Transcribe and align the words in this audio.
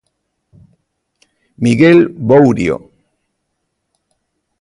Miguel 1.65 2.09
Bourio. 2.09 2.75